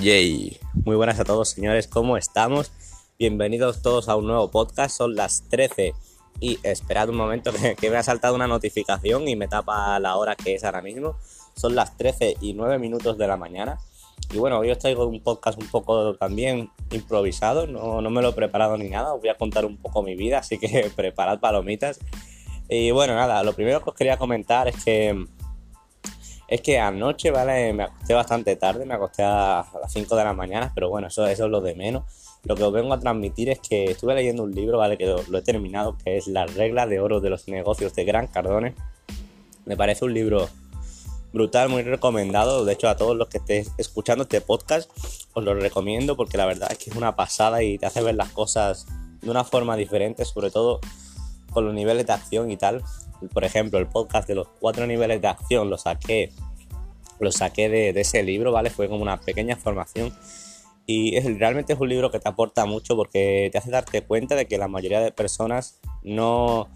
Yay. 0.00 0.60
Muy 0.84 0.94
buenas 0.94 1.18
a 1.18 1.24
todos, 1.24 1.48
señores. 1.48 1.88
¿Cómo 1.88 2.16
estamos? 2.16 2.70
Bienvenidos 3.18 3.82
todos 3.82 4.08
a 4.08 4.14
un 4.14 4.28
nuevo 4.28 4.48
podcast. 4.48 4.96
Son 4.96 5.16
las 5.16 5.42
13 5.48 5.92
y 6.38 6.60
esperad 6.62 7.08
un 7.08 7.16
momento 7.16 7.50
que, 7.80 7.90
me 7.90 7.96
ha 7.96 8.02
saltado 8.04 8.36
una 8.36 8.46
notificación 8.46 9.26
y 9.26 9.34
me 9.34 9.48
tapa 9.48 9.98
la 9.98 10.14
hora 10.14 10.36
que 10.36 10.54
es 10.54 10.62
ahora 10.62 10.82
mismo. 10.82 11.16
Son 11.56 11.74
las 11.74 11.96
13 11.96 12.36
y 12.40 12.54
9 12.54 12.78
minutos 12.78 13.18
de 13.18 13.26
la 13.26 13.36
mañana. 13.36 13.78
Y 14.32 14.38
bueno, 14.38 14.60
hoy 14.60 14.70
os 14.70 14.78
traigo 14.78 15.04
un 15.04 15.20
podcast 15.20 15.60
un 15.60 15.66
poco 15.66 16.14
también 16.14 16.70
improvisado. 16.92 17.66
No, 17.66 18.00
no 18.00 18.08
me 18.08 18.22
lo 18.22 18.28
he 18.28 18.34
preparado 18.34 18.78
ni 18.78 18.88
nada. 18.90 19.14
Os 19.14 19.20
voy 19.20 19.30
a 19.30 19.36
contar 19.36 19.64
un 19.64 19.78
poco 19.78 20.04
mi 20.04 20.14
vida, 20.14 20.38
así 20.38 20.58
que 20.58 20.92
preparad 20.96 21.40
palomitas. 21.40 21.98
Y 22.68 22.92
bueno, 22.92 23.16
nada, 23.16 23.42
lo 23.42 23.52
primero 23.52 23.82
que 23.82 23.90
os 23.90 23.96
quería 23.96 24.16
comentar 24.16 24.68
es 24.68 24.84
que 24.84 25.26
es 26.48 26.62
que 26.62 26.78
anoche, 26.78 27.30
¿vale? 27.30 27.72
Me 27.74 27.84
acosté 27.84 28.14
bastante 28.14 28.56
tarde, 28.56 28.86
me 28.86 28.94
acosté 28.94 29.22
a 29.22 29.66
las 29.80 29.92
5 29.92 30.16
de 30.16 30.24
la 30.24 30.32
mañana, 30.32 30.72
pero 30.74 30.88
bueno, 30.88 31.08
eso, 31.08 31.26
eso 31.26 31.44
es 31.44 31.50
lo 31.50 31.60
de 31.60 31.74
menos. 31.74 32.04
Lo 32.44 32.56
que 32.56 32.64
os 32.64 32.72
vengo 32.72 32.94
a 32.94 32.98
transmitir 32.98 33.50
es 33.50 33.58
que 33.58 33.84
estuve 33.84 34.14
leyendo 34.14 34.44
un 34.44 34.54
libro, 34.54 34.78
¿vale? 34.78 34.96
Que 34.96 35.06
lo, 35.06 35.38
he 35.38 35.42
terminado, 35.42 35.98
que 36.02 36.16
es 36.16 36.26
Las 36.26 36.54
reglas 36.54 36.88
de 36.88 37.00
oro 37.00 37.20
de 37.20 37.28
los 37.28 37.46
negocios 37.48 37.94
de 37.94 38.04
Gran 38.04 38.28
Cardone. 38.28 38.74
Me 39.66 39.76
parece 39.76 40.06
un 40.06 40.14
libro 40.14 40.48
brutal, 41.34 41.68
muy 41.68 41.82
recomendado. 41.82 42.64
De 42.64 42.72
hecho, 42.72 42.88
a 42.88 42.96
todos 42.96 43.14
los 43.14 43.28
que 43.28 43.38
estéis 43.38 43.70
escuchando 43.76 44.22
este 44.22 44.40
podcast, 44.40 44.90
os 45.34 45.44
lo 45.44 45.52
recomiendo 45.54 46.16
porque 46.16 46.38
la 46.38 46.46
verdad 46.46 46.72
es 46.72 46.78
que 46.78 46.88
es 46.88 46.96
una 46.96 47.14
pasada 47.14 47.62
y 47.62 47.76
te 47.76 47.84
hace 47.84 48.00
ver 48.00 48.14
las 48.14 48.30
cosas 48.30 48.86
de 49.20 49.30
una 49.30 49.44
forma 49.44 49.76
diferente, 49.76 50.24
sobre 50.24 50.50
todo 50.50 50.80
con 51.58 51.66
los 51.66 51.74
niveles 51.74 52.06
de 52.06 52.12
acción 52.12 52.50
y 52.50 52.56
tal 52.56 52.82
por 53.32 53.44
ejemplo, 53.44 53.78
el 53.78 53.86
podcast 53.86 54.28
de 54.28 54.34
los 54.34 54.48
cuatro 54.60 54.86
niveles 54.86 55.20
de 55.20 55.28
acción 55.28 55.70
lo 55.70 55.78
saqué, 55.78 56.30
lo 57.18 57.32
saqué 57.32 57.68
de, 57.68 58.00
ese 58.00 58.22
libro, 58.22 58.52
¿vale? 58.52 58.70
Fue 58.70 58.88
como 58.88 59.02
una 59.02 59.20
pequeña 59.20 59.56
formación. 59.56 60.12
Y 60.86 61.16
es, 61.16 61.24
realmente 61.38 61.72
es 61.72 61.80
un 61.80 61.88
libro 61.88 62.10
que 62.10 62.20
te 62.20 62.28
aporta 62.28 62.64
mucho 62.64 62.96
porque 62.96 63.48
te 63.52 63.58
hace 63.58 63.70
darte 63.70 64.02
cuenta 64.02 64.36
de 64.36 64.46
que 64.46 64.56
la 64.56 64.68
mayoría 64.68 65.00
de 65.00 65.12
personas 65.12 65.80
no, 66.02 66.68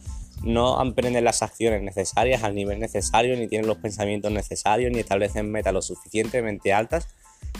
no 0.42 0.82
emprenden 0.82 1.24
las 1.24 1.42
acciones 1.42 1.82
necesarias 1.82 2.42
al 2.42 2.54
nivel 2.54 2.78
necesario, 2.78 3.36
ni 3.36 3.46
tienen 3.46 3.68
los 3.68 3.78
pensamientos 3.78 4.32
necesarios, 4.32 4.92
ni 4.92 4.98
establecen 4.98 5.50
metas 5.50 5.72
lo 5.72 5.80
suficientemente 5.80 6.72
altas 6.72 7.08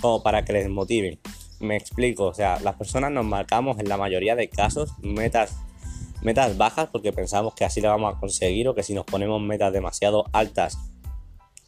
como 0.00 0.22
para 0.22 0.44
que 0.44 0.52
les 0.52 0.68
motiven. 0.68 1.20
Me 1.60 1.76
explico, 1.76 2.24
o 2.24 2.34
sea, 2.34 2.58
las 2.60 2.74
personas 2.74 3.12
nos 3.12 3.24
marcamos 3.24 3.78
en 3.78 3.88
la 3.88 3.96
mayoría 3.96 4.34
de 4.34 4.48
casos 4.48 4.92
metas 5.00 5.56
metas 6.22 6.56
bajas 6.56 6.88
porque 6.90 7.12
pensamos 7.12 7.54
que 7.54 7.64
así 7.64 7.80
la 7.80 7.90
vamos 7.90 8.14
a 8.14 8.20
conseguir 8.20 8.68
o 8.68 8.74
que 8.74 8.82
si 8.82 8.94
nos 8.94 9.04
ponemos 9.04 9.40
metas 9.40 9.72
demasiado 9.72 10.24
altas 10.32 10.78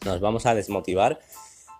nos 0.05 0.19
vamos 0.19 0.45
a 0.45 0.55
desmotivar. 0.55 1.19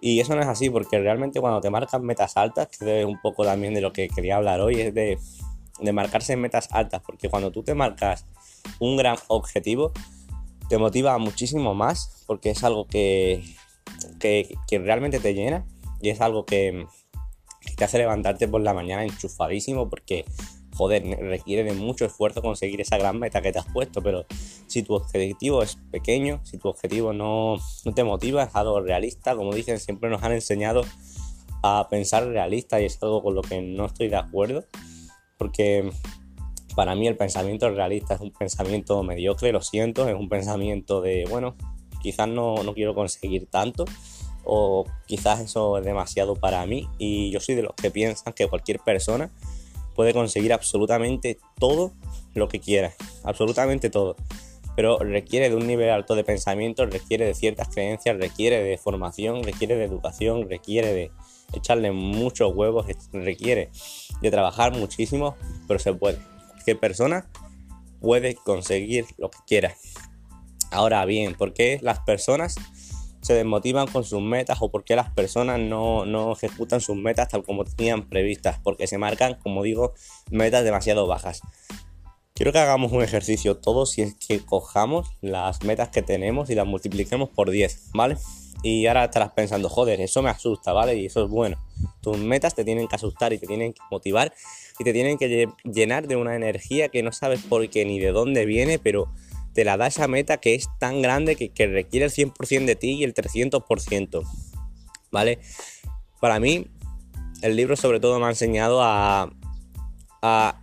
Y 0.01 0.19
eso 0.19 0.35
no 0.35 0.41
es 0.41 0.47
así 0.47 0.69
porque 0.69 0.99
realmente 0.99 1.39
cuando 1.39 1.61
te 1.61 1.69
marcas 1.69 2.01
metas 2.01 2.37
altas, 2.37 2.67
que 2.67 3.01
es 3.01 3.05
un 3.05 3.19
poco 3.21 3.45
también 3.45 3.73
de 3.73 3.81
lo 3.81 3.93
que 3.93 4.07
quería 4.09 4.37
hablar 4.37 4.61
hoy, 4.61 4.81
es 4.81 4.93
de, 4.93 5.17
de 5.79 5.93
marcarse 5.93 6.35
metas 6.35 6.67
altas 6.71 7.01
porque 7.05 7.29
cuando 7.29 7.51
tú 7.51 7.63
te 7.63 7.73
marcas 7.73 8.25
un 8.79 8.97
gran 8.97 9.15
objetivo, 9.27 9.91
te 10.69 10.77
motiva 10.77 11.17
muchísimo 11.17 11.73
más 11.73 12.23
porque 12.27 12.49
es 12.51 12.63
algo 12.63 12.87
que, 12.87 13.43
que, 14.19 14.55
que 14.67 14.79
realmente 14.79 15.19
te 15.19 15.33
llena 15.33 15.65
y 16.01 16.09
es 16.09 16.21
algo 16.21 16.45
que, 16.45 16.85
te 17.77 17.83
hace 17.83 17.97
levantarte 17.97 18.47
por 18.47 18.61
la 18.61 18.73
mañana 18.73 19.03
enchufadísimo 19.03 19.89
porque 19.89 20.25
joder, 20.75 21.03
requiere 21.19 21.63
de 21.63 21.73
mucho 21.73 22.05
esfuerzo 22.05 22.41
conseguir 22.41 22.81
esa 22.81 22.97
gran 22.97 23.17
meta 23.17 23.41
que 23.41 23.51
te 23.51 23.59
has 23.59 23.65
puesto, 23.65 24.01
pero 24.01 24.25
si 24.67 24.83
tu 24.83 24.93
objetivo 24.95 25.63
es 25.63 25.77
pequeño, 25.91 26.41
si 26.43 26.57
tu 26.57 26.67
objetivo 26.67 27.13
no, 27.13 27.57
te 27.95 28.03
motiva, 28.03 28.43
es 28.43 28.55
algo 28.55 28.81
realista, 28.81 29.35
como 29.35 29.53
dicen, 29.53 29.79
siempre 29.79 30.09
nos 30.09 30.21
han 30.23 30.33
enseñado 30.33 30.83
a 31.63 31.87
pensar 31.89 32.27
realista 32.27 32.81
y 32.81 32.85
es 32.85 33.01
algo 33.01 33.23
con 33.23 33.35
lo 33.35 33.41
que 33.41 33.61
no 33.61 33.85
estoy 33.85 34.09
de 34.09 34.17
acuerdo, 34.17 34.66
porque 35.38 35.89
para 36.75 36.94
mí 36.94 37.07
el 37.07 37.16
pensamiento 37.16 37.69
realista 37.69 38.16
es 38.16 38.21
un 38.21 38.31
pensamiento 38.31 39.01
mediocre, 39.01 39.51
lo 39.51 39.61
siento, 39.61 40.07
es 40.09 40.16
un 40.16 40.27
pensamiento 40.27 41.01
de, 41.01 41.25
bueno, 41.29 41.55
quizás 42.01 42.27
no, 42.27 42.63
no 42.63 42.73
quiero 42.73 42.94
conseguir 42.94 43.47
tanto 43.47 43.85
o 44.44 44.85
quizás 45.07 45.39
eso 45.39 45.77
es 45.79 45.85
demasiado 45.85 46.35
para 46.35 46.66
mí 46.66 46.88
y 47.00 47.31
yo 47.31 47.39
soy 47.39 47.55
de 47.55 47.63
los 47.63 47.73
que 47.73 47.89
piensan 47.89 48.33
que 48.33 48.47
cualquier 48.47 48.79
persona 48.79 49.31
puede 49.95 50.13
conseguir 50.13 50.53
absolutamente 50.53 51.39
todo 51.59 51.94
lo 52.33 52.47
que 52.47 52.59
quiera, 52.59 52.94
absolutamente 53.23 53.89
todo. 53.89 54.16
Pero 54.75 55.00
requiere 55.00 55.50
de 55.50 55.56
un 55.56 55.66
nivel 55.66 55.89
alto 55.89 56.16
de 56.16 56.25
pensamiento, 56.25 56.85
requiere 56.85 57.25
de 57.25 57.33
ciertas 57.33 57.69
creencias, 57.69 58.17
requiere 58.17 58.61
de 58.61 58.78
formación, 58.78 59.44
requiere 59.44 59.78
de 59.78 59.85
educación, 59.85 60.50
requiere 60.50 60.94
de 60.94 61.11
echarle 61.53 61.91
muchos 61.91 62.53
huevos, 62.53 62.85
requiere 63.13 63.69
de 64.22 64.31
trabajar 64.31 64.78
muchísimo, 64.78 65.35
pero 65.67 65.79
se 65.79 65.94
puede. 65.94 66.19
Cualquier 66.51 66.79
persona 66.79 67.29
puede 68.01 68.35
conseguir 68.35 69.06
lo 69.17 69.31
que 69.31 69.39
quiera. 69.47 69.75
Ahora 70.72 71.06
bien, 71.06 71.35
¿por 71.35 71.53
qué 71.53 71.79
las 71.81 72.00
personas 72.00 72.56
se 73.25 73.34
desmotivan 73.34 73.88
con 73.88 74.03
sus 74.03 74.22
metas 74.22 74.59
o 74.62 74.69
por 74.69 74.84
qué 74.84 74.96
las 74.96 75.09
personas 75.09 75.59
no, 75.59 76.06
no, 76.06 76.34
ejecutan 76.34 76.80
sus 76.80 76.96
metas 76.96 77.28
tal 77.28 77.44
como 77.44 77.63
tenían 77.66 78.08
previstas, 78.08 78.59
porque 78.63 78.86
se 78.86 79.00
marcan, 79.00 79.40
como 79.41 79.63
digo, 79.63 79.94
metas 80.30 80.63
demasiado 80.63 81.08
bajas. 81.08 81.41
Quiero 82.36 82.52
que 82.52 82.59
hagamos 82.59 82.91
un 82.91 83.02
ejercicio 83.02 83.58
todos 83.58 83.94
si 83.94 84.03
es 84.03 84.13
que 84.13 84.46
cojamos 84.46 85.09
las 85.22 85.63
metas 85.63 85.90
que 85.90 86.03
tenemos 86.03 86.52
y 86.52 86.56
las 86.56 86.68
multipliquemos 86.68 87.30
por 87.30 87.50
10, 87.50 87.90
¿vale? 87.96 88.18
Y 88.62 88.86
ahora 88.86 89.06
estarás 89.06 89.31
pensando, 89.31 89.69
joder, 89.69 90.02
eso 90.02 90.22
me 90.22 90.30
asusta, 90.30 90.72
¿vale? 90.72 90.96
Y 90.96 91.07
eso 91.07 91.24
es 91.24 91.30
bueno. 91.31 91.57
Tus 92.02 92.19
metas 92.19 92.53
te 92.53 92.63
tienen 92.63 92.88
que 92.88 92.96
asustar 92.96 93.34
y 93.34 93.40
te 93.40 93.47
tienen 93.47 93.74
que 93.74 93.81
motivar 93.90 94.34
y 94.78 94.84
te 94.84 94.94
tienen 94.94 95.18
que 95.18 95.47
llenar 95.63 96.07
de 96.07 96.16
una 96.16 96.36
energía 96.36 96.90
que 96.90 97.02
no 97.02 97.12
sabes 97.12 97.42
por 97.42 97.68
qué 97.72 97.86
ni 97.86 97.97
de 97.97 98.12
dónde 98.12 98.46
viene, 98.46 98.78
pero 98.78 99.07
te 99.55 99.63
la 99.63 99.77
da 99.77 99.88
esa 99.88 100.07
meta 100.09 100.38
que 100.38 100.53
es 100.53 100.67
tan 100.79 101.01
grande 101.01 101.38
que, 101.38 101.67
requiere 101.67 102.05
el 102.05 102.11
100% 102.11 102.66
de 102.66 102.75
ti 102.75 102.91
y 102.91 103.03
el 103.05 103.13
300%. 103.13 104.23
¿Vale? 105.11 105.39
Para 106.19 106.41
mí, 106.41 106.67
el 107.41 107.55
libro 107.55 107.77
sobre 107.77 108.01
todo 108.01 108.19
me 108.19 108.25
ha 108.25 108.29
enseñado 108.29 108.83
a, 108.83 109.31
a 110.21 110.61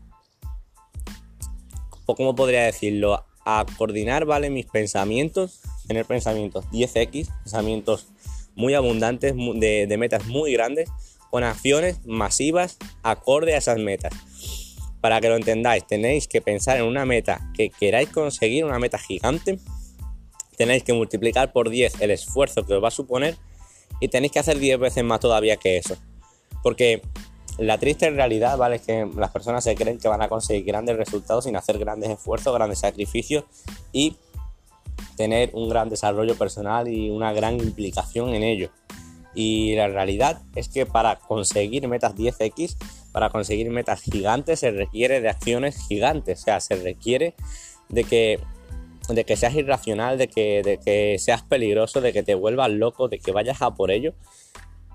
¿cómo 2.04 2.34
podría 2.34 2.64
decirlo? 2.64 3.24
A 3.46 3.64
coordinar, 3.78 4.26
¿vale? 4.26 4.50
Mis 4.50 4.66
pensamientos, 4.66 5.62
tener 5.88 6.04
pensamientos 6.04 6.66
10x, 6.66 7.28
pensamientos 7.44 8.08
muy 8.54 8.74
abundantes, 8.74 9.34
de, 9.34 9.86
de 9.86 9.96
metas 9.96 10.26
muy 10.26 10.52
grandes, 10.52 10.90
con 11.30 11.44
acciones 11.44 12.04
masivas 12.04 12.76
acorde 13.02 13.54
a 13.54 13.58
esas 13.58 13.78
metas 13.78 14.12
para 15.02 15.20
que 15.20 15.28
lo 15.28 15.36
entendáis, 15.36 15.84
tenéis 15.84 16.28
que 16.28 16.40
pensar 16.40 16.78
en 16.78 16.84
una 16.84 17.04
meta 17.04 17.50
que 17.54 17.70
queráis 17.70 18.08
conseguir, 18.08 18.64
una 18.64 18.78
meta 18.78 18.98
gigante. 18.98 19.58
Tenéis 20.56 20.84
que 20.84 20.92
multiplicar 20.92 21.52
por 21.52 21.70
10 21.70 22.00
el 22.00 22.12
esfuerzo 22.12 22.64
que 22.64 22.74
os 22.74 22.82
va 22.82 22.88
a 22.88 22.92
suponer 22.92 23.36
y 24.00 24.06
tenéis 24.06 24.30
que 24.30 24.38
hacer 24.38 24.60
10 24.60 24.78
veces 24.78 25.02
más 25.02 25.18
todavía 25.18 25.56
que 25.56 25.76
eso. 25.76 25.96
Porque 26.62 27.02
la 27.58 27.78
triste 27.78 28.10
realidad, 28.10 28.56
¿vale? 28.56 28.76
Es 28.76 28.82
que 28.82 29.10
las 29.16 29.32
personas 29.32 29.64
se 29.64 29.74
creen 29.74 29.98
que 29.98 30.06
van 30.06 30.22
a 30.22 30.28
conseguir 30.28 30.64
grandes 30.64 30.96
resultados 30.96 31.44
sin 31.44 31.56
hacer 31.56 31.78
grandes 31.78 32.10
esfuerzos, 32.10 32.54
grandes 32.54 32.78
sacrificios 32.78 33.42
y 33.90 34.16
tener 35.16 35.50
un 35.52 35.68
gran 35.68 35.88
desarrollo 35.88 36.36
personal 36.36 36.86
y 36.86 37.10
una 37.10 37.32
gran 37.32 37.58
implicación 37.58 38.34
en 38.34 38.44
ello. 38.44 38.70
Y 39.34 39.74
la 39.74 39.88
realidad 39.88 40.42
es 40.54 40.68
que 40.68 40.86
para 40.86 41.18
conseguir 41.18 41.88
metas 41.88 42.14
10x 42.14 42.76
para 43.12 43.30
conseguir 43.30 43.70
metas 43.70 44.00
gigantes 44.02 44.60
se 44.60 44.70
requiere 44.70 45.20
de 45.20 45.28
acciones 45.28 45.86
gigantes, 45.86 46.40
o 46.40 46.44
sea, 46.44 46.60
se 46.60 46.76
requiere 46.76 47.34
de 47.88 48.04
que, 48.04 48.40
de 49.08 49.24
que 49.24 49.36
seas 49.36 49.54
irracional, 49.54 50.18
de 50.18 50.28
que, 50.28 50.62
de 50.62 50.78
que 50.78 51.18
seas 51.18 51.42
peligroso, 51.42 52.00
de 52.00 52.12
que 52.12 52.22
te 52.22 52.34
vuelvas 52.34 52.70
loco, 52.70 53.08
de 53.08 53.18
que 53.18 53.32
vayas 53.32 53.62
a 53.62 53.74
por 53.74 53.90
ello 53.90 54.14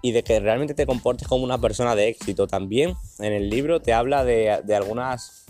y 0.01 0.11
de 0.11 0.23
que 0.23 0.39
realmente 0.39 0.73
te 0.73 0.85
comportes 0.85 1.27
como 1.27 1.43
una 1.43 1.59
persona 1.59 1.95
de 1.95 2.07
éxito. 2.07 2.47
También 2.47 2.95
en 3.19 3.33
el 3.33 3.49
libro 3.49 3.81
te 3.81 3.93
habla 3.93 4.23
de, 4.23 4.61
de 4.63 4.75
algunas 4.75 5.45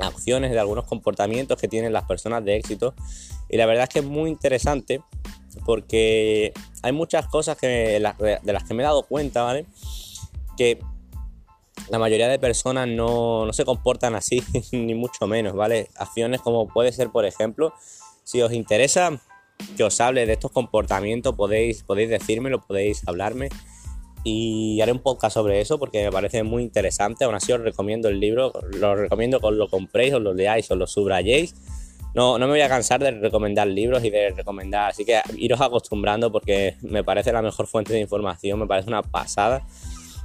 acciones, 0.00 0.50
de 0.52 0.58
algunos 0.58 0.84
comportamientos 0.84 1.60
que 1.60 1.68
tienen 1.68 1.92
las 1.92 2.04
personas 2.04 2.44
de 2.44 2.56
éxito 2.56 2.94
y 3.48 3.56
la 3.56 3.66
verdad 3.66 3.84
es 3.84 3.88
que 3.88 3.98
es 4.00 4.04
muy 4.04 4.30
interesante 4.30 5.02
porque 5.64 6.52
hay 6.82 6.92
muchas 6.92 7.26
cosas 7.26 7.56
que, 7.56 7.66
de 7.66 8.00
las 8.00 8.64
que 8.64 8.74
me 8.74 8.82
he 8.82 8.86
dado 8.86 9.02
cuenta, 9.02 9.42
¿vale? 9.42 9.66
Que 10.56 10.78
la 11.90 11.98
mayoría 11.98 12.28
de 12.28 12.38
personas 12.38 12.88
no, 12.88 13.48
se 13.52 13.64
comportan 13.64 14.14
así, 14.14 14.42
ni 14.72 14.94
mucho 14.94 15.26
menos, 15.26 15.54
¿vale? 15.54 15.88
Acciones 15.96 16.40
como 16.40 16.68
puede 16.68 16.92
ser, 16.92 17.10
por 17.10 17.24
ejemplo, 17.24 17.72
si 18.24 18.42
os 18.42 18.52
interesa 18.52 19.20
que 19.76 19.84
os 19.84 20.00
hable 20.00 20.26
de 20.26 20.34
estos 20.34 20.50
comportamientos, 20.52 21.34
podéis, 21.34 21.82
podéis 21.82 22.10
decírmelo, 22.10 22.60
podéis 22.60 23.06
hablarme 23.08 23.48
y 24.24 24.80
haré 24.80 24.92
un 24.92 25.00
podcast 25.00 25.34
sobre 25.34 25.60
eso 25.60 25.78
porque 25.78 26.04
me 26.04 26.12
parece 26.12 26.42
muy 26.42 26.62
interesante. 26.62 27.24
Aún 27.24 27.34
así 27.34 27.52
os 27.52 27.60
recomiendo 27.60 28.08
el 28.08 28.20
libro, 28.20 28.52
lo 28.72 28.94
recomiendo 28.94 29.40
que 29.40 29.46
os 29.46 29.54
lo 29.54 29.68
compréis, 29.68 30.14
os 30.14 30.22
lo 30.22 30.34
leáis, 30.34 30.70
os 30.70 30.78
lo 30.78 30.86
subrayéis. 30.86 31.54
No, 32.14 32.38
no 32.38 32.46
me 32.46 32.52
voy 32.52 32.60
a 32.62 32.68
cansar 32.68 33.00
de 33.00 33.10
recomendar 33.12 33.66
libros 33.66 34.02
y 34.02 34.10
de 34.10 34.30
recomendar, 34.30 34.90
así 34.90 35.04
que 35.04 35.20
iros 35.36 35.60
acostumbrando 35.60 36.32
porque 36.32 36.76
me 36.80 37.04
parece 37.04 37.32
la 37.32 37.42
mejor 37.42 37.66
fuente 37.66 37.92
de 37.92 38.00
información, 38.00 38.58
me 38.58 38.66
parece 38.66 38.88
una 38.88 39.02
pasada 39.02 39.62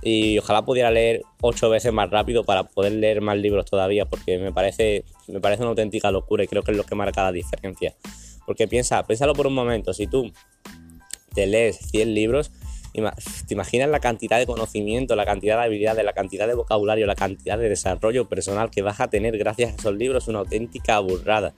y 0.03 0.37
ojalá 0.37 0.63
pudiera 0.63 0.91
leer 0.91 1.21
ocho 1.41 1.69
veces 1.69 1.93
más 1.93 2.09
rápido 2.09 2.43
para 2.43 2.63
poder 2.63 2.93
leer 2.93 3.21
más 3.21 3.37
libros 3.37 3.65
todavía, 3.65 4.05
porque 4.05 4.37
me 4.37 4.51
parece, 4.51 5.05
me 5.27 5.39
parece 5.39 5.63
una 5.63 5.69
auténtica 5.69 6.11
locura 6.11 6.43
y 6.43 6.47
creo 6.47 6.63
que 6.63 6.71
es 6.71 6.77
lo 6.77 6.83
que 6.83 6.95
marca 6.95 7.23
la 7.23 7.31
diferencia. 7.31 7.95
Porque 8.45 8.67
piensa, 8.67 9.03
piénsalo 9.05 9.33
por 9.33 9.47
un 9.47 9.53
momento, 9.53 9.93
si 9.93 10.07
tú 10.07 10.31
te 11.33 11.47
lees 11.47 11.77
100 11.91 12.13
libros, 12.13 12.51
te 12.93 13.53
imaginas 13.53 13.89
la 13.89 13.99
cantidad 13.99 14.37
de 14.37 14.45
conocimiento, 14.45 15.15
la 15.15 15.25
cantidad 15.25 15.57
de 15.57 15.63
habilidades, 15.63 16.05
la 16.05 16.13
cantidad 16.13 16.47
de 16.47 16.53
vocabulario, 16.53 17.07
la 17.07 17.15
cantidad 17.15 17.57
de 17.57 17.69
desarrollo 17.69 18.29
personal 18.29 18.69
que 18.69 18.83
vas 18.83 18.99
a 18.99 19.09
tener 19.09 19.37
gracias 19.37 19.71
a 19.71 19.75
esos 19.75 19.95
libros, 19.95 20.27
una 20.27 20.39
auténtica 20.39 20.99
burrada. 20.99 21.53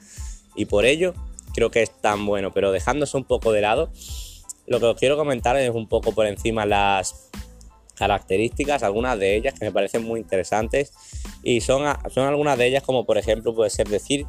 Y 0.56 0.66
por 0.66 0.86
ello 0.86 1.14
creo 1.54 1.72
que 1.72 1.82
es 1.82 1.92
tan 2.02 2.26
bueno, 2.26 2.52
pero 2.54 2.72
dejándose 2.72 3.18
un 3.18 3.26
poco 3.26 3.52
de 3.52 3.62
lado, 3.62 3.90
lo 4.68 4.80
que 4.80 4.86
os 4.86 4.98
quiero 4.98 5.18
comentar 5.18 5.58
es 5.58 5.70
un 5.70 5.88
poco 5.88 6.14
por 6.14 6.26
encima 6.26 6.66
las 6.66 7.30
características, 7.96 8.84
algunas 8.84 9.18
de 9.18 9.36
ellas 9.36 9.54
que 9.58 9.66
me 9.66 9.72
parecen 9.72 10.04
muy 10.04 10.20
interesantes 10.20 10.94
y 11.44 11.62
son, 11.62 11.84
son 12.14 12.28
algunas 12.28 12.58
de 12.58 12.68
ellas 12.68 12.84
como 12.84 13.06
por 13.06 13.18
ejemplo 13.18 13.56
puede 13.56 13.70
ser 13.70 13.88
decir 13.88 14.26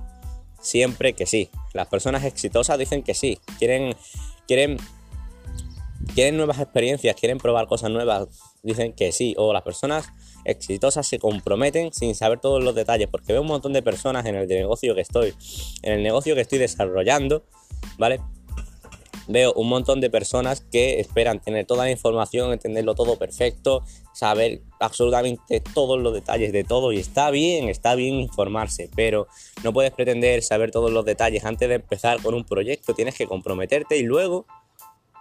siempre 0.60 1.12
que 1.12 1.26
sí. 1.26 1.50
Las 1.74 1.88
personas 1.88 2.24
exitosas 2.24 2.78
dicen 2.78 3.02
que 3.02 3.14
sí, 3.14 3.38
quieren, 3.58 3.94
quieren 4.46 4.78
quieren 6.14 6.36
nuevas 6.36 6.60
experiencias, 6.60 7.16
quieren 7.16 7.38
probar 7.38 7.66
cosas 7.66 7.90
nuevas, 7.90 8.28
dicen 8.62 8.92
que 8.92 9.12
sí. 9.12 9.34
O 9.38 9.52
las 9.52 9.62
personas 9.62 10.08
exitosas 10.44 11.06
se 11.06 11.18
comprometen 11.18 11.92
sin 11.92 12.14
saber 12.14 12.40
todos 12.40 12.62
los 12.62 12.74
detalles, 12.74 13.08
porque 13.08 13.32
veo 13.32 13.42
un 13.42 13.48
montón 13.48 13.72
de 13.72 13.82
personas 13.82 14.26
en 14.26 14.34
el 14.34 14.48
negocio 14.48 14.94
que 14.94 15.00
estoy, 15.00 15.34
en 15.82 15.92
el 15.92 16.02
negocio 16.02 16.34
que 16.34 16.40
estoy 16.40 16.58
desarrollando, 16.58 17.44
¿vale? 17.98 18.20
Veo 19.28 19.52
un 19.54 19.68
montón 19.68 20.00
de 20.00 20.08
personas 20.08 20.60
que 20.60 21.00
esperan 21.00 21.40
tener 21.40 21.66
toda 21.66 21.84
la 21.84 21.90
información, 21.90 22.52
entenderlo 22.52 22.94
todo 22.94 23.18
perfecto, 23.18 23.82
saber 24.14 24.62
absolutamente 24.78 25.60
todos 25.60 26.00
los 26.00 26.14
detalles 26.14 26.52
de 26.52 26.62
todo 26.64 26.92
y 26.92 26.98
está 26.98 27.30
bien, 27.30 27.68
está 27.68 27.94
bien 27.94 28.14
informarse, 28.14 28.88
pero 28.94 29.26
no 29.64 29.72
puedes 29.72 29.92
pretender 29.92 30.42
saber 30.42 30.70
todos 30.70 30.92
los 30.92 31.04
detalles 31.04 31.44
antes 31.44 31.68
de 31.68 31.76
empezar 31.76 32.22
con 32.22 32.34
un 32.34 32.44
proyecto, 32.44 32.94
tienes 32.94 33.16
que 33.16 33.26
comprometerte 33.26 33.96
y 33.96 34.02
luego 34.02 34.46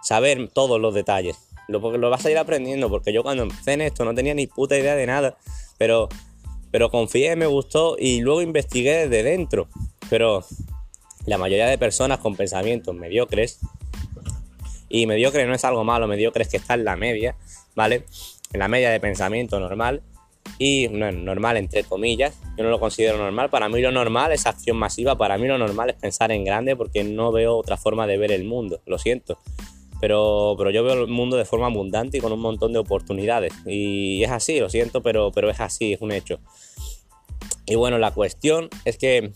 saber 0.02 0.48
todos 0.52 0.80
los 0.80 0.94
detalles. 0.94 1.36
Lo, 1.68 1.80
lo 1.96 2.10
vas 2.10 2.24
a 2.24 2.30
ir 2.30 2.38
aprendiendo, 2.38 2.88
porque 2.88 3.12
yo 3.12 3.24
cuando 3.24 3.42
empecé 3.42 3.72
en 3.72 3.80
esto 3.80 4.04
no 4.04 4.14
tenía 4.14 4.34
ni 4.34 4.46
puta 4.46 4.78
idea 4.78 4.94
de 4.94 5.06
nada, 5.06 5.36
pero, 5.78 6.08
pero 6.70 6.90
confié, 6.90 7.34
me 7.34 7.46
gustó 7.46 7.96
y 7.98 8.20
luego 8.20 8.40
investigué 8.40 9.08
desde 9.08 9.24
dentro. 9.24 9.68
Pero 10.08 10.44
la 11.26 11.38
mayoría 11.38 11.66
de 11.66 11.76
personas 11.76 12.20
con 12.20 12.36
pensamientos 12.36 12.94
mediocres, 12.94 13.58
y 14.88 15.06
mediocre 15.06 15.46
no 15.46 15.54
es 15.54 15.64
algo 15.64 15.84
malo, 15.84 16.06
mediocre 16.06 16.42
es 16.42 16.48
que 16.48 16.56
está 16.56 16.74
en 16.74 16.84
la 16.84 16.96
media, 16.96 17.36
¿vale? 17.74 18.04
En 18.52 18.60
la 18.60 18.68
media 18.68 18.90
de 18.90 19.00
pensamiento 19.00 19.58
normal, 19.60 20.02
y 20.58 20.88
no, 20.88 21.10
normal 21.12 21.56
entre 21.56 21.84
comillas, 21.84 22.38
yo 22.56 22.64
no 22.64 22.70
lo 22.70 22.80
considero 22.80 23.18
normal, 23.18 23.50
para 23.50 23.68
mí 23.68 23.80
lo 23.80 23.92
normal 23.92 24.32
es 24.32 24.46
acción 24.46 24.76
masiva, 24.76 25.16
para 25.16 25.38
mí 25.38 25.46
lo 25.46 25.58
normal 25.58 25.90
es 25.90 25.96
pensar 25.96 26.32
en 26.32 26.44
grande 26.44 26.76
porque 26.76 27.04
no 27.04 27.32
veo 27.32 27.56
otra 27.56 27.76
forma 27.76 28.06
de 28.06 28.16
ver 28.16 28.32
el 28.32 28.44
mundo, 28.44 28.80
lo 28.86 28.98
siento. 28.98 29.38
Pero, 29.98 30.54
pero 30.58 30.70
yo 30.70 30.84
veo 30.84 31.04
el 31.04 31.08
mundo 31.08 31.38
de 31.38 31.46
forma 31.46 31.66
abundante 31.66 32.18
y 32.18 32.20
con 32.20 32.30
un 32.30 32.40
montón 32.40 32.72
de 32.74 32.78
oportunidades. 32.78 33.54
Y 33.64 34.22
es 34.22 34.30
así, 34.30 34.60
lo 34.60 34.68
siento, 34.68 35.02
pero, 35.02 35.32
pero 35.32 35.48
es 35.48 35.58
así, 35.58 35.94
es 35.94 36.02
un 36.02 36.12
hecho. 36.12 36.38
Y 37.64 37.76
bueno, 37.76 37.98
la 37.98 38.12
cuestión 38.12 38.68
es 38.84 38.98
que 38.98 39.32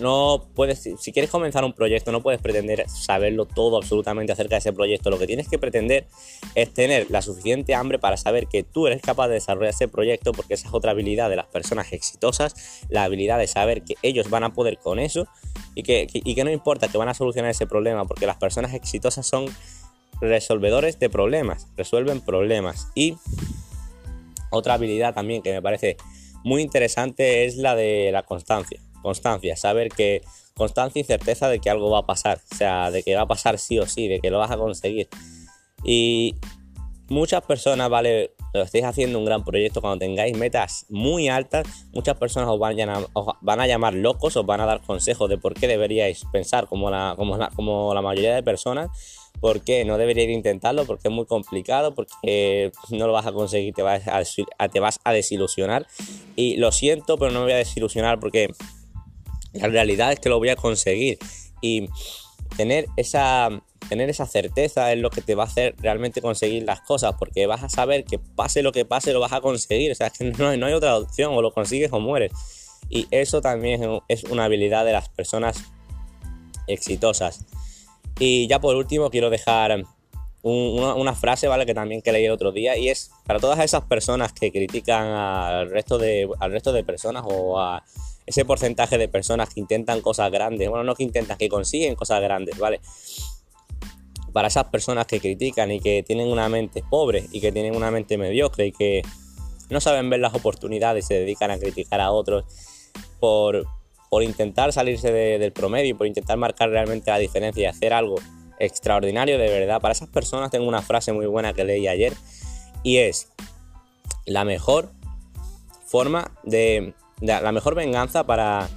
no 0.00 0.46
puedes, 0.54 0.82
si 0.98 1.12
quieres 1.12 1.30
comenzar 1.30 1.64
un 1.64 1.72
proyecto, 1.72 2.10
no 2.10 2.22
puedes 2.22 2.40
pretender 2.40 2.88
saberlo 2.88 3.46
todo 3.46 3.76
absolutamente 3.76 4.32
acerca 4.32 4.56
de 4.56 4.58
ese 4.58 4.72
proyecto. 4.72 5.10
Lo 5.10 5.18
que 5.18 5.26
tienes 5.26 5.48
que 5.48 5.58
pretender 5.58 6.06
es 6.54 6.74
tener 6.74 7.10
la 7.10 7.22
suficiente 7.22 7.74
hambre 7.74 7.98
para 7.98 8.16
saber 8.16 8.48
que 8.48 8.64
tú 8.64 8.86
eres 8.86 9.00
capaz 9.00 9.28
de 9.28 9.34
desarrollar 9.34 9.70
ese 9.70 9.86
proyecto, 9.86 10.32
porque 10.32 10.54
esa 10.54 10.68
es 10.68 10.74
otra 10.74 10.90
habilidad 10.90 11.30
de 11.30 11.36
las 11.36 11.46
personas 11.46 11.92
exitosas, 11.92 12.54
la 12.88 13.04
habilidad 13.04 13.38
de 13.38 13.46
saber 13.46 13.82
que 13.82 13.94
ellos 14.02 14.30
van 14.30 14.44
a 14.44 14.52
poder 14.52 14.78
con 14.78 14.98
eso 14.98 15.28
y 15.74 15.84
que, 15.84 16.08
y 16.12 16.34
que 16.34 16.44
no 16.44 16.50
importa 16.50 16.88
que 16.88 16.98
van 16.98 17.08
a 17.08 17.14
solucionar 17.14 17.50
ese 17.50 17.66
problema, 17.66 18.04
porque 18.04 18.26
las 18.26 18.36
personas 18.36 18.74
exitosas 18.74 19.26
son 19.26 19.46
resolvedores 20.20 20.98
de 20.98 21.08
problemas, 21.08 21.68
resuelven 21.76 22.20
problemas. 22.20 22.88
Y 22.94 23.16
otra 24.50 24.74
habilidad 24.74 25.14
también 25.14 25.42
que 25.42 25.52
me 25.52 25.62
parece 25.62 25.96
muy 26.44 26.62
interesante 26.62 27.46
es 27.46 27.56
la 27.56 27.74
de 27.74 28.10
la 28.12 28.22
constancia. 28.22 28.80
Constancia, 29.02 29.56
saber 29.56 29.88
que 29.88 30.22
constancia 30.54 31.00
y 31.00 31.04
certeza 31.04 31.48
de 31.48 31.58
que 31.58 31.70
algo 31.70 31.90
va 31.90 32.00
a 32.00 32.06
pasar, 32.06 32.40
o 32.52 32.54
sea, 32.54 32.90
de 32.90 33.02
que 33.02 33.16
va 33.16 33.22
a 33.22 33.26
pasar 33.26 33.58
sí 33.58 33.78
o 33.78 33.86
sí, 33.86 34.06
de 34.06 34.20
que 34.20 34.30
lo 34.30 34.38
vas 34.38 34.50
a 34.50 34.56
conseguir. 34.56 35.08
Y 35.82 36.36
muchas 37.08 37.42
personas, 37.42 37.90
vale, 37.90 38.33
lo 38.58 38.64
estáis 38.64 38.84
haciendo 38.84 39.18
un 39.18 39.24
gran 39.24 39.44
proyecto, 39.44 39.80
cuando 39.80 39.98
tengáis 39.98 40.36
metas 40.36 40.86
muy 40.88 41.28
altas, 41.28 41.66
muchas 41.92 42.16
personas 42.16 42.48
os 42.48 42.58
van, 42.58 42.78
a, 42.88 43.04
van 43.40 43.60
a 43.60 43.66
llamar 43.66 43.94
locos, 43.94 44.36
os 44.36 44.46
van 44.46 44.60
a 44.60 44.66
dar 44.66 44.80
consejos 44.80 45.28
de 45.28 45.38
por 45.38 45.54
qué 45.54 45.66
deberíais 45.66 46.24
pensar 46.32 46.68
como 46.68 46.90
la, 46.90 47.14
como 47.16 47.36
la, 47.36 47.48
como 47.48 47.92
la 47.92 48.00
mayoría 48.00 48.34
de 48.34 48.42
personas, 48.42 48.90
por 49.40 49.62
qué 49.62 49.84
no 49.84 49.98
deberíais 49.98 50.30
intentarlo, 50.30 50.86
porque 50.86 51.08
es 51.08 51.14
muy 51.14 51.26
complicado, 51.26 51.94
porque 51.94 52.70
no 52.90 53.06
lo 53.06 53.12
vas 53.12 53.26
a 53.26 53.32
conseguir, 53.32 53.74
te 53.74 53.82
vas 53.82 55.00
a 55.04 55.12
desilusionar. 55.12 55.86
Y 56.36 56.56
lo 56.56 56.72
siento, 56.72 57.18
pero 57.18 57.32
no 57.32 57.40
me 57.40 57.46
voy 57.46 57.52
a 57.54 57.56
desilusionar 57.56 58.20
porque 58.20 58.50
la 59.52 59.68
realidad 59.68 60.12
es 60.12 60.20
que 60.20 60.28
lo 60.28 60.38
voy 60.38 60.50
a 60.50 60.56
conseguir 60.56 61.18
y 61.60 61.88
tener 62.56 62.86
esa, 62.96 63.50
tener 63.94 64.10
esa 64.10 64.26
certeza 64.26 64.92
es 64.92 64.98
lo 64.98 65.08
que 65.08 65.22
te 65.22 65.36
va 65.36 65.44
a 65.44 65.46
hacer 65.46 65.76
realmente 65.78 66.20
conseguir 66.20 66.64
las 66.64 66.80
cosas, 66.80 67.14
porque 67.16 67.46
vas 67.46 67.62
a 67.62 67.68
saber 67.68 68.04
que 68.04 68.18
pase 68.18 68.60
lo 68.60 68.72
que 68.72 68.84
pase, 68.84 69.12
lo 69.12 69.20
vas 69.20 69.32
a 69.32 69.40
conseguir. 69.40 69.92
O 69.92 69.94
sea, 69.94 70.10
que 70.10 70.24
no 70.24 70.48
hay, 70.48 70.72
otra 70.72 70.98
opción, 70.98 71.32
o 71.32 71.40
lo 71.40 71.52
consigues 71.52 71.92
o 71.92 72.00
mueres. 72.00 72.32
Y 72.90 73.06
eso 73.12 73.40
también 73.40 74.00
es 74.08 74.24
una 74.24 74.46
habilidad 74.46 74.84
de 74.84 74.92
las 74.92 75.08
personas 75.08 75.62
exitosas. 76.66 77.44
Y 78.18 78.48
ya 78.48 78.60
por 78.60 78.74
último 78.74 79.10
quiero 79.10 79.30
dejar 79.30 79.84
una, 80.42 81.14
frase, 81.14 81.46
¿vale? 81.46 81.64
Que 81.64 81.74
también 81.74 82.02
que 82.02 82.10
leí 82.10 82.24
el 82.24 82.32
otro 82.32 82.50
día 82.50 82.76
y 82.76 82.88
es 82.88 83.12
para 83.26 83.38
todas 83.38 83.60
esas 83.60 83.84
personas 83.84 84.32
que 84.32 84.50
critican 84.50 85.06
al 85.06 85.70
resto 85.70 85.98
de, 85.98 86.28
al 86.40 86.50
resto 86.50 86.72
de 86.72 86.82
personas 86.82 87.22
o 87.26 87.60
a 87.60 87.84
ese 88.26 88.44
porcentaje 88.44 88.98
de 88.98 89.06
personas 89.06 89.54
que 89.54 89.60
intentan 89.60 90.00
cosas 90.00 90.32
grandes, 90.32 90.68
bueno, 90.68 90.82
no 90.82 90.94
que 90.94 91.04
intentan, 91.04 91.38
que 91.38 91.48
consiguen 91.48 91.94
cosas 91.94 92.20
grandes, 92.20 92.58
¿vale? 92.58 92.80
Para 94.34 94.48
esas 94.48 94.64
personas 94.64 95.06
que 95.06 95.20
critican 95.20 95.70
y 95.70 95.80
que 95.80 96.02
tienen 96.02 96.28
una 96.28 96.50
mente 96.50 96.82
pobre 96.82 97.24
y 97.32 97.40
que 97.40 97.52
tienen 97.52 97.74
una 97.74 97.90
mente 97.90 98.18
mediocre 98.18 98.66
y 98.66 98.72
que 98.72 99.02
no 99.70 99.80
saben 99.80 100.10
ver 100.10 100.20
las 100.20 100.34
oportunidades 100.34 101.06
y 101.06 101.08
se 101.08 101.14
dedican 101.14 101.50
a 101.50 101.58
criticar 101.58 102.00
a 102.00 102.10
otros 102.10 102.44
por, 103.20 103.64
por 104.10 104.22
intentar 104.22 104.72
salirse 104.72 105.12
del 105.12 105.52
promedio 105.52 105.90
y 105.90 105.94
por 105.94 106.06
intentar 106.06 106.36
marcar 106.36 106.68
realmente 106.68 107.10
la 107.10 107.18
diferencia 107.18 107.62
y 107.62 107.66
hacer 107.66 107.92
algo 107.92 108.16
extraordinario 108.58 109.38
de 109.38 109.48
verdad. 109.48 109.80
Para 109.80 109.92
esas 109.92 110.08
personas 110.08 110.50
tengo 110.50 110.66
una 110.66 110.82
frase 110.82 111.12
muy 111.12 111.26
buena 111.26 111.52
que 111.52 111.64
leí 111.64 111.86
ayer 111.86 112.12
y 112.82 112.98
es 112.98 113.28
la 114.26 114.44
mejor 114.44 114.90
forma 115.86 116.32
de 116.42 116.92
la 117.20 117.52
mejor 117.52 117.76
venganza 117.76 118.26
para, 118.26 118.68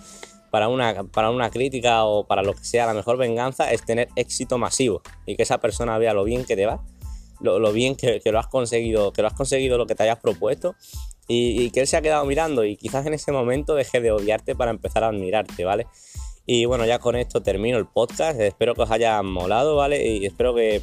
para, 0.51 0.67
una, 0.69 1.03
para 1.03 1.29
una 1.29 1.49
crítica 1.49 2.05
o 2.05 2.25
para 2.25 2.41
lo 2.41 2.53
que 2.53 2.63
sea, 2.63 2.85
la 2.85 2.93
mejor 2.93 3.17
venganza 3.17 3.71
es 3.71 3.85
tener 3.85 4.09
éxito 4.15 4.57
masivo 4.57 5.01
y 5.25 5.35
que 5.35 5.43
esa 5.43 5.59
persona 5.59 5.97
vea 5.97 6.13
lo 6.13 6.23
bien 6.23 6.45
que 6.45 6.55
te 6.55 6.65
va, 6.65 6.83
lo, 7.39 7.71
bien 7.71 7.95
que, 7.95 8.21
lo 8.25 8.39
has 8.39 8.47
conseguido, 8.47 9.11
que 9.13 9.21
lo 9.21 9.27
has 9.27 9.33
conseguido 9.33 9.77
lo 9.77 9.85
que 9.85 9.95
te 9.95 10.03
hayas 10.03 10.19
propuesto 10.19 10.75
y, 11.27 11.69
que 11.71 11.81
él 11.81 11.87
se 11.87 11.97
ha 11.97 12.01
quedado 12.01 12.25
mirando 12.25 12.63
y 12.63 12.77
quizás 12.77 13.05
en 13.05 13.13
ese 13.13 13.31
momento 13.31 13.75
deje 13.75 13.99
de 13.99 14.11
odiarte 14.11 14.55
para 14.55 14.71
empezar 14.71 15.03
a 15.03 15.07
admirarte, 15.07 15.65
¿vale? 15.65 15.87
Y 16.45 16.65
bueno, 16.65 16.85
ya 16.85 16.99
con 16.99 17.17
esto 17.17 17.41
termino 17.41 17.77
el 17.77 17.85
podcast, 17.85 18.39
espero 18.39 18.73
que 18.73 18.83
os 18.83 18.91
haya 18.91 19.21
molado, 19.21 19.75
¿vale? 19.75 20.05
Y 20.07 20.25
espero 20.25 20.55
que 20.55 20.81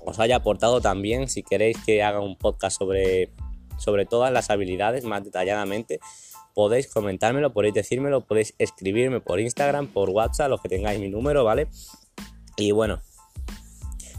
os 0.00 0.18
haya 0.18 0.36
aportado 0.36 0.80
también 0.80 1.28
si 1.28 1.42
queréis 1.44 1.78
que 1.86 2.02
haga 2.02 2.20
un 2.20 2.36
podcast 2.36 2.76
sobre, 2.76 3.30
sobre 3.78 4.04
todas 4.04 4.32
las 4.32 4.50
habilidades 4.50 5.04
más 5.04 5.22
detalladamente 5.22 6.00
podéis 6.60 6.88
comentármelo, 6.88 7.54
podéis 7.54 7.72
decírmelo, 7.72 8.26
podéis 8.26 8.54
escribirme 8.58 9.22
por 9.22 9.40
Instagram, 9.40 9.86
por 9.86 10.10
WhatsApp, 10.10 10.50
los 10.50 10.60
que 10.60 10.68
tengáis 10.68 11.00
mi 11.00 11.08
número, 11.08 11.42
¿vale? 11.42 11.68
Y 12.58 12.72
bueno, 12.72 13.00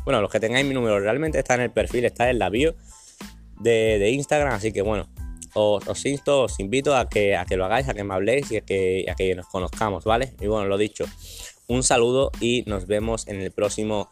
bueno, 0.06 0.22
los 0.22 0.32
que 0.32 0.40
tengáis 0.40 0.66
mi 0.66 0.74
número 0.74 1.00
realmente 1.00 1.38
está 1.38 1.54
en 1.54 1.62
el 1.62 1.70
perfil, 1.70 2.04
está 2.06 2.32
en 2.32 2.40
la 2.40 2.50
bio 2.50 2.74
de, 3.60 4.10
Instagram, 4.10 4.54
así 4.54 4.72
que 4.72 4.82
bueno, 4.82 5.08
os, 5.54 6.04
insto, 6.08 6.46
os 6.46 6.60
invito 6.60 6.96
a 6.96 7.08
que, 7.08 7.36
a 7.36 7.46
que 7.46 7.58
lo 7.58 7.66
hagáis, 7.66 7.88
a 7.88 7.94
que 7.94 8.04
me 8.04 8.16
habléis 8.16 8.52
y 8.52 8.58
a 8.58 8.62
que, 8.62 9.06
a 9.08 9.14
que 9.14 9.36
nos 9.36 9.46
conozcamos, 9.46 10.04
¿vale? 10.04 10.34
Y 10.42 10.48
bueno, 10.48 10.68
lo 10.68 10.80
dicho, 10.80 11.06
un 11.68 11.84
saludo 11.84 12.32
y 12.40 12.64
nos 12.66 12.88
vemos 12.88 13.28
en 13.28 13.40
el 13.40 13.52
próximo 13.52 14.10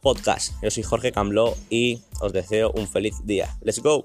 podcast. 0.00 0.52
Yo 0.64 0.70
soy 0.72 0.82
Jorge 0.82 1.12
Cambló 1.12 1.56
y 1.70 2.02
os 2.20 2.32
deseo 2.32 2.72
un 2.72 2.88
feliz 2.88 3.14
día. 3.24 3.56
¡Let's 3.60 3.80
go! 3.80 4.04